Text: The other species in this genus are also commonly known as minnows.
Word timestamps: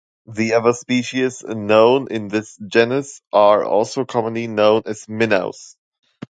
The 0.25 0.53
other 0.53 0.73
species 0.73 1.43
in 1.43 1.67
this 2.27 2.57
genus 2.57 3.21
are 3.31 3.63
also 3.63 4.03
commonly 4.03 4.47
known 4.47 4.81
as 4.87 5.07
minnows. 5.07 5.77